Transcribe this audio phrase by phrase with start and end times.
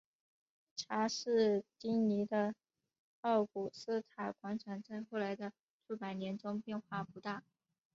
[0.75, 2.55] 查士丁尼的
[3.19, 5.53] 奥古斯塔广场在后来的
[5.85, 7.43] 数百年中变化不大。